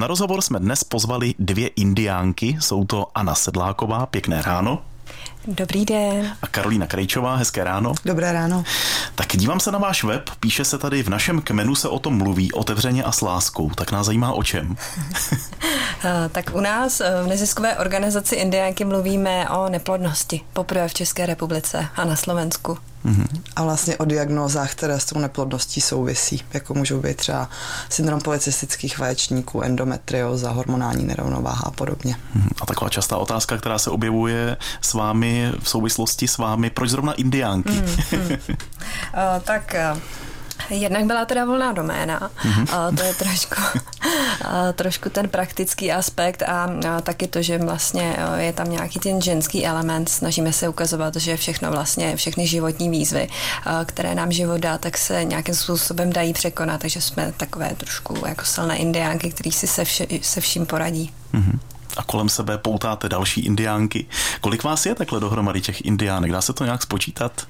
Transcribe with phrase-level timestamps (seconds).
[0.00, 4.82] Na rozhovor jsme dnes pozvali dvě indiánky, jsou to Anna Sedláková, pěkné ráno.
[5.46, 6.36] Dobrý den.
[6.42, 7.92] A Karolína Krejčová, hezké ráno.
[8.04, 8.64] Dobré ráno.
[9.14, 12.18] Tak dívám se na váš web, píše se tady v našem kmenu se o tom
[12.18, 13.70] mluví otevřeně a s láskou.
[13.70, 14.76] Tak nás zajímá o čem.
[16.04, 20.40] Eh, tak u nás eh, v neziskové organizaci Indiánky mluvíme o neplodnosti.
[20.52, 22.78] Poprvé v České republice a na Slovensku.
[23.04, 23.40] Mm-hmm.
[23.56, 27.48] A vlastně o diagnózách, které s tou neplodností souvisí, jako můžou být třeba
[27.88, 32.16] syndrom policistických vaječníků, endometrioza, hormonální nerovnováha a podobně.
[32.36, 32.50] Mm-hmm.
[32.62, 35.29] A taková častá otázka, která se objevuje s vámi
[35.60, 37.70] v souvislosti s vámi, proč zrovna indiánky?
[37.70, 38.38] Mm-hmm.
[38.48, 39.98] uh, tak uh,
[40.70, 42.96] Jednak byla teda volná doména, mm-hmm.
[42.96, 43.54] to je trošku,
[44.74, 46.70] trošku ten praktický aspekt a
[47.02, 50.08] taky to, že vlastně je tam nějaký ten ženský element.
[50.08, 53.28] Snažíme se ukazovat, že všechno vlastně, všechny životní výzvy,
[53.86, 58.44] které nám život dá, tak se nějakým způsobem dají překonat, takže jsme takové trošku jako
[58.44, 61.12] silné indiánky, který si se, vše, se vším poradí.
[61.34, 61.58] Mm-hmm
[61.96, 64.06] a kolem sebe poutáte další indiánky.
[64.40, 66.32] Kolik vás je takhle dohromady těch indiánek?
[66.32, 67.46] Dá se to nějak spočítat?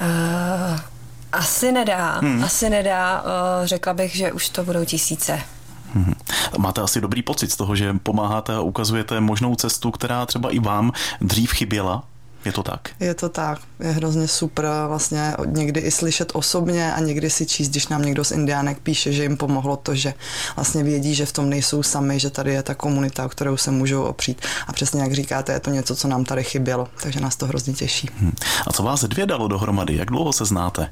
[0.00, 0.80] Uh,
[1.32, 2.44] asi nedá, hmm.
[2.44, 3.24] asi nedá.
[3.24, 5.40] Eh, řekla bych, že už to budou tisíce.
[5.94, 6.14] Hmm.
[6.58, 10.58] Máte asi dobrý pocit z toho, že pomáháte a ukazujete možnou cestu, která třeba i
[10.58, 12.02] vám dřív chyběla?
[12.44, 12.90] Je to tak?
[13.00, 13.58] Je to tak.
[13.80, 18.24] Je hrozně super vlastně někdy i slyšet osobně a někdy si číst, když nám někdo
[18.24, 20.14] z Indiánek píše, že jim pomohlo to, že
[20.56, 23.70] vlastně vědí, že v tom nejsou sami, že tady je ta komunita, o kterou se
[23.70, 24.42] můžou opřít.
[24.66, 27.72] A přesně jak říkáte, je to něco, co nám tady chybělo, takže nás to hrozně
[27.72, 28.08] těší.
[28.18, 28.32] Hmm.
[28.66, 29.96] A co vás dvě dalo dohromady?
[29.96, 30.88] Jak dlouho se znáte?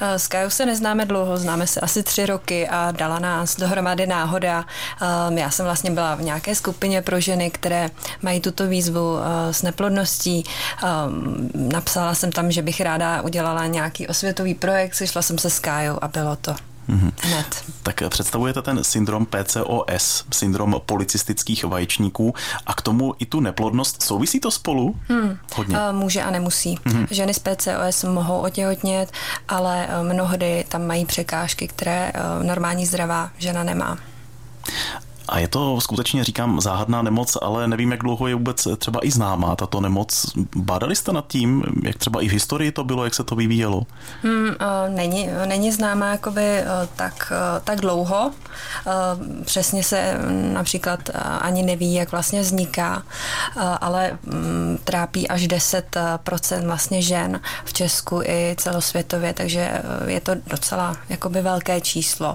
[0.00, 4.06] Eh, s Kajou se neznáme dlouho, známe se asi tři roky a dala nás dohromady
[4.06, 4.64] náhoda.
[5.02, 7.90] Ehm, já jsem vlastně byla v nějaké skupině pro ženy, které
[8.22, 10.44] mají tuto výzvu eh, s neplodností.
[10.84, 15.58] Ehm, napsala jsem tam, že bych ráda udělala nějaký osvětový projekt, sešla jsem se s
[15.58, 16.71] Kajou a bylo to.
[16.88, 17.12] Mm-hmm.
[17.22, 17.64] Hned.
[17.82, 22.34] Tak představujete ten syndrom PCOS, syndrom policistických vaječníků
[22.66, 24.02] a k tomu i tu neplodnost.
[24.02, 24.96] Souvisí to spolu?
[25.08, 25.38] Hmm.
[25.54, 25.76] Hodně.
[25.76, 26.76] Uh, může a nemusí.
[26.76, 27.06] Mm-hmm.
[27.10, 29.12] Ženy s PCOS mohou otěhotnět,
[29.48, 33.98] ale uh, mnohdy tam mají překážky, které uh, normální zdravá žena nemá.
[35.32, 39.10] A je to skutečně, říkám, záhadná nemoc, ale nevím, jak dlouho je vůbec třeba i
[39.10, 40.26] známá tato nemoc.
[40.56, 43.82] Bádali jste nad tím, jak třeba i v historii to bylo, jak se to vyvíjelo?
[44.22, 44.54] Hmm,
[44.88, 46.62] není, není známá jakoby
[46.96, 47.32] tak,
[47.64, 48.30] tak dlouho.
[49.44, 50.18] Přesně se
[50.52, 51.10] například
[51.40, 53.02] ani neví, jak vlastně vzniká,
[53.80, 60.96] ale mm, trápí až 10% vlastně žen v Česku i celosvětově, takže je to docela
[61.08, 62.34] jakoby velké číslo.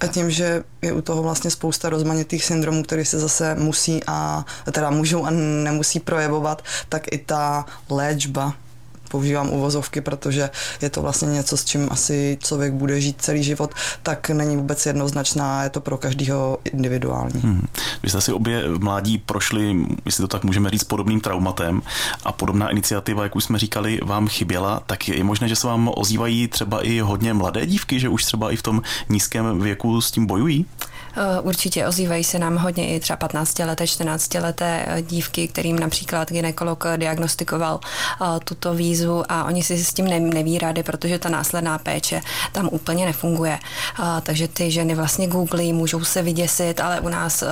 [0.00, 4.44] A tím, že je u toho vlastně spousta rozmanitých syndromů, které se zase musí a
[4.72, 8.54] teda můžou a nemusí projevovat, tak i ta léčba
[9.08, 10.50] používám uvozovky, protože
[10.82, 14.86] je to vlastně něco, s čím asi člověk bude žít celý život, tak není vůbec
[14.86, 17.40] jednoznačná, je to pro každého individuální.
[17.40, 17.66] Hmm.
[18.02, 21.82] Vy jste si obě mládí prošli, jestli to tak můžeme říct, podobným traumatem
[22.24, 25.90] a podobná iniciativa, jak už jsme říkali, vám chyběla, tak je možné, že se vám
[25.96, 30.10] ozývají třeba i hodně mladé dívky, že už třeba i v tom nízkém věku s
[30.10, 30.66] tím bojují?
[31.16, 36.32] Eh, určitě ozývají se nám hodně i třeba 15 leté, 14 leté dívky, kterým například
[36.32, 41.78] ginekolog diagnostikoval eh, tuto výzvu a oni si s tím neví rady, protože ta následná
[41.78, 42.20] péče
[42.52, 43.58] tam úplně nefunguje.
[43.58, 47.44] Eh, takže ty ženy vlastně googlí, můžou se vyděsit, ale u nás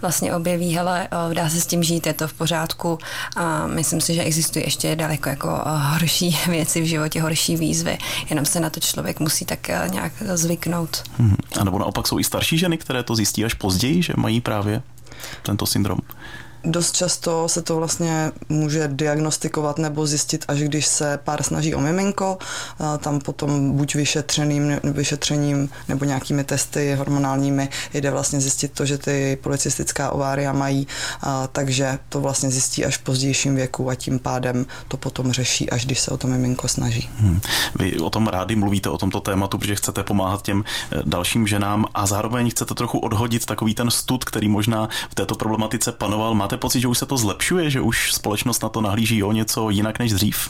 [0.00, 2.98] vlastně objeví, hele, dá se s tím žít, je to v pořádku
[3.36, 7.98] a myslím si, že existují ještě daleko jako horší věci v životě, horší výzvy,
[8.30, 11.02] jenom se na to člověk musí tak nějak zvyknout.
[11.18, 11.36] Hmm.
[11.60, 14.82] A nebo naopak jsou i starší ženy, které to zjistí až později, že mají právě
[15.42, 15.98] tento syndrom?
[16.66, 21.80] Dost často se to vlastně může diagnostikovat nebo zjistit, až když se pár snaží o
[21.80, 22.38] miminko,
[22.98, 29.38] tam potom buď vyšetřeným, vyšetřením nebo nějakými testy hormonálními jde vlastně zjistit to, že ty
[29.42, 30.86] policistická ovária mají,
[31.52, 35.84] takže to vlastně zjistí až v pozdějším věku a tím pádem to potom řeší, až
[35.84, 37.10] když se o to miminko snaží.
[37.16, 37.40] Hmm.
[37.78, 41.84] Vy o tom rádi mluvíte, o tomto tématu, protože chcete pomáhat těm eh, dalším ženám
[41.94, 46.34] a zároveň chcete trochu odhodit takový ten stud, který možná v této problematice panoval.
[46.34, 49.32] Máte máte pocit, že už se to zlepšuje, že už společnost na to nahlíží o
[49.32, 50.48] něco jinak než dřív?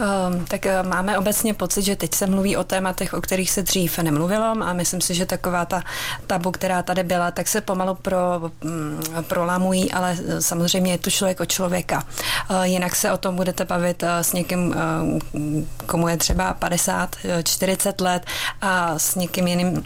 [0.00, 3.62] Um, tak uh, máme obecně pocit, že teď se mluví o tématech, o kterých se
[3.62, 5.82] dřív nemluvilo a myslím si, že taková ta
[6.26, 11.40] tabu, která tady byla, tak se pomalu pro, um, prolamují, ale samozřejmě je to člověk
[11.40, 12.02] od člověka.
[12.50, 17.16] Uh, jinak se o tom budete bavit uh, s někým, uh, komu je třeba 50,
[17.44, 18.26] 40 let
[18.60, 19.84] a s někým jiným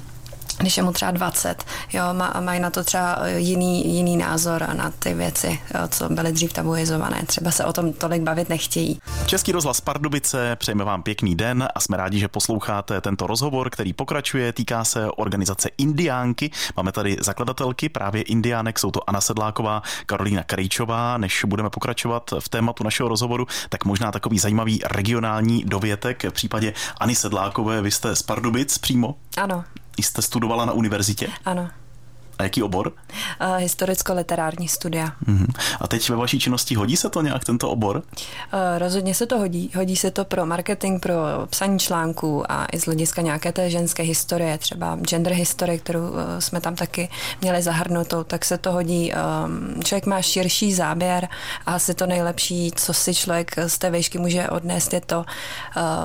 [0.58, 4.90] když je mu třeba 20, jo, má, mají na to třeba jiný, jiný názor na
[4.98, 7.22] ty věci, jo, co byly dřív tabuizované.
[7.26, 9.00] Třeba se o tom tolik bavit nechtějí.
[9.26, 13.92] Český rozhlas Pardubice, přejeme vám pěkný den a jsme rádi, že posloucháte tento rozhovor, který
[13.92, 16.50] pokračuje, týká se organizace Indiánky.
[16.76, 21.18] Máme tady zakladatelky právě Indiánek, jsou to Anna Sedláková, Karolína Krejčová.
[21.18, 26.24] Než budeme pokračovat v tématu našeho rozhovoru, tak možná takový zajímavý regionální dovětek.
[26.24, 29.14] V případě Ani Sedlákové, vy jste z Pardubic přímo?
[29.36, 29.64] Ano.
[30.02, 31.28] Jste studovala na univerzitě?
[31.44, 31.70] Ano.
[32.38, 32.92] A jaký obor?
[33.40, 35.12] Uh, historicko-literární studia.
[35.26, 35.46] Uh-huh.
[35.80, 37.96] A teď ve vaší činnosti hodí se to nějak, tento obor?
[37.96, 38.02] Uh,
[38.78, 39.70] rozhodně se to hodí.
[39.76, 41.14] Hodí se to pro marketing, pro
[41.50, 46.16] psaní článků a i z hlediska nějaké té ženské historie, třeba gender historie, kterou uh,
[46.38, 47.08] jsme tam taky
[47.40, 49.12] měli zahrnutou, tak se to hodí.
[49.12, 51.28] Um, člověk má širší záběr
[51.66, 55.24] a asi to nejlepší, co si člověk z té výšky může odnést, je to uh,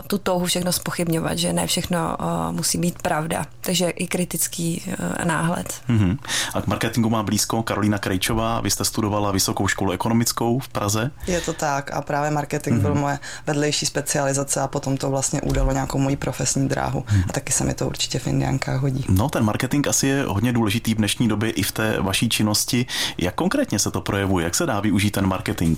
[0.08, 3.46] tu touhu všechno spochybňovat, že ne všechno uh, musí být pravda.
[3.62, 5.82] Takže i kritický uh, náhled.
[5.90, 6.18] Uh-huh.
[6.54, 8.62] A k marketingu má blízko Karolína Krejčová.
[8.62, 11.12] Vy jste studovala Vysokou školu ekonomickou v Praze.
[11.28, 12.82] Je to tak a právě marketing mm-hmm.
[12.82, 13.02] byl mhm.
[13.02, 17.06] moje vedlejší specializace a potom to vlastně udalo nějakou moji profesní dráhu.
[17.12, 17.24] Mm.
[17.30, 19.06] A taky se mi to určitě v Indiánkách hodí.
[19.10, 22.86] No, ten marketing asi je hodně důležitý v dnešní době i v té vaší činnosti.
[23.18, 24.44] Jak konkrétně se to projevuje?
[24.44, 25.78] Jak se dá využít ten marketing?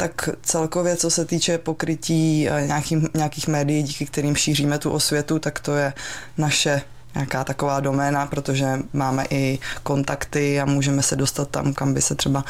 [0.00, 5.38] tak celkově, co se týče pokrytí eh, nějakým, nějakých médií, díky kterým šíříme tu osvětu,
[5.38, 5.92] tak to je
[6.38, 6.82] naše
[7.14, 12.14] nějaká taková doména, protože máme i kontakty a můžeme se dostat tam, kam by se
[12.14, 12.44] třeba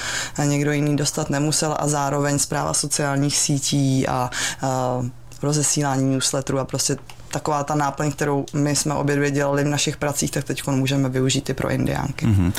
[0.45, 4.31] někdo jiný dostat nemusel a zároveň zpráva sociálních sítí a,
[4.63, 5.03] a
[5.43, 6.97] rozesílání newsletterů a prostě
[7.31, 11.09] taková ta náplň, kterou my jsme obě dvě dělali v našich pracích, tak teď můžeme
[11.09, 12.27] využít i pro indiánky.
[12.27, 12.53] Mm-hmm.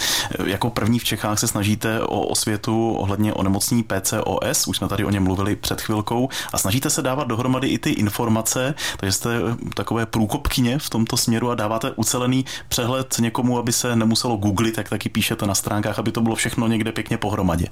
[0.45, 5.09] Jako první v Čechách se snažíte o osvětu ohledně onemocnění PCOS, už jsme tady o
[5.09, 9.29] něm mluvili před chvilkou, a snažíte se dávat dohromady i ty informace, takže jste
[9.75, 14.89] takové průkopkyně v tomto směru a dáváte ucelený přehled někomu, aby se nemuselo googlit, jak
[14.89, 17.67] taky píšete na stránkách, aby to bylo všechno někde pěkně pohromadě.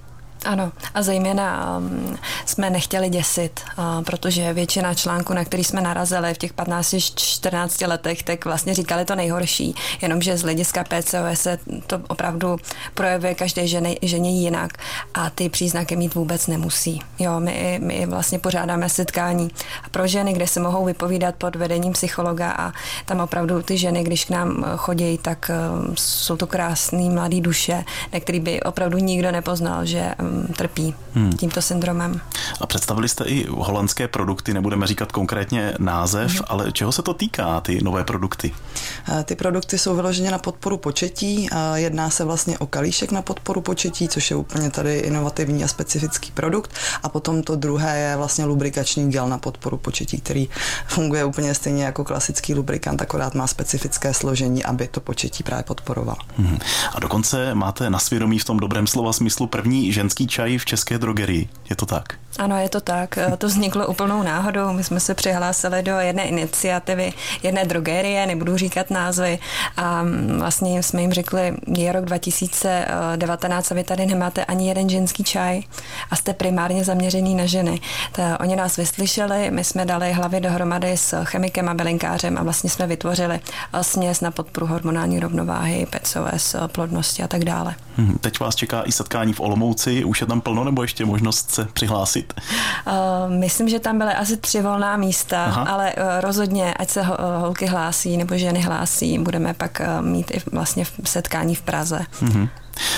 [0.46, 6.34] Ano, a zejména um, jsme nechtěli děsit, uh, protože většina článků, na který jsme narazili
[6.34, 12.02] v těch 15-14 letech, tak vlastně říkali to nejhorší, jenomže z hlediska PCOS se to
[12.08, 12.58] opravdu
[12.94, 14.72] projevuje každé ženy, ženě jinak
[15.14, 17.02] a ty příznaky mít vůbec nemusí.
[17.20, 19.52] Jo, my, my vlastně pořádáme setkání
[19.92, 22.72] pro ženy, kde se mohou vypovídat pod vedením psychologa a
[23.06, 27.84] tam opravdu ty ženy, když k nám chodí, tak um, jsou to krásné mladé duše,
[28.14, 31.34] na který by opravdu nikdo nepoznal, že um, trpí hmm.
[31.34, 32.22] tímto syndromem.
[32.62, 36.42] A představili jste i holandské produkty, nebudeme říkat konkrétně název, hmm.
[36.48, 38.52] ale čeho se to týká, ty nové produkty?
[39.24, 41.50] Ty produkty jsou vyloženě na podporu početí.
[41.74, 46.32] Jedná se vlastně o kalíšek na podporu početí, což je úplně tady inovativní a specifický
[46.32, 46.72] produkt.
[47.04, 50.50] A potom to druhé je vlastně lubrikační gel na podporu početí, který
[50.88, 56.16] funguje úplně stejně jako klasický lubrikant, akorát má specifické složení, aby to početí právě podporoval.
[56.38, 56.58] Hmm.
[56.96, 60.66] A dokonce máte na svědomí v tom dobrém slova smyslu první ženský český čaj v
[60.66, 61.50] české drogerii.
[61.70, 62.14] Je to tak?
[62.40, 63.20] Ano, je to tak.
[63.38, 64.74] To vzniklo úplnou náhodou.
[64.74, 67.14] My jsme se přihlásili do jedné iniciativy,
[67.44, 69.40] jedné drogerie, nebudu říkat názvy,
[69.78, 70.06] a
[70.38, 75.62] vlastně jsme jim řekli, je rok 2019 a vy tady nemáte ani jeden ženský čaj
[76.12, 77.80] a jste primárně zaměřený na ženy.
[78.12, 82.70] Ta, oni nás vyslyšeli, my jsme dali hlavy dohromady s chemikem a bylinkářem a vlastně
[82.70, 83.40] jsme vytvořili
[83.82, 87.76] směs na podporu hormonální rovnováhy, PCOS, plodnosti a tak dále.
[88.00, 90.04] Hmm, teď vás čeká i setkání v Olomouci.
[90.04, 92.34] Už je tam plno nebo ještě možnost se přihlásit?
[92.88, 92.94] Uh,
[93.34, 95.64] myslím, že tam byly asi tři volná místa, Aha.
[95.64, 97.08] ale uh, rozhodně, ať se uh,
[97.40, 102.06] holky hlásí nebo ženy hlásí, budeme pak uh, mít i vlastně setkání v Praze.
[102.22, 102.50] Mm-hmm.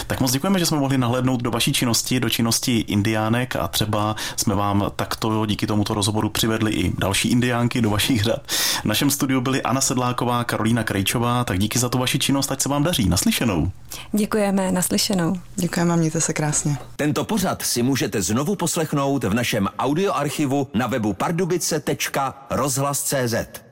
[0.08, 4.16] Tak moc děkujeme, že jsme mohli nahlédnout do vaší činnosti, do činnosti indiánek a třeba
[4.36, 8.42] jsme vám takto díky tomuto rozhovoru přivedli i další indiánky do vašich řad.
[8.82, 12.62] V našem studiu byly Anna Sedláková, Karolína Krejčová, tak díky za tu vaši činnost, ať
[12.62, 13.10] se vám daří.
[13.10, 13.72] Naslyšenou.
[14.12, 15.40] Děkujeme, naslyšenou.
[15.56, 16.78] Děkujeme, mějte se krásně.
[16.96, 23.71] Tento pořad si můžete znovu poslechnout v našem audioarchivu na webu pardubice.rozhlas.cz.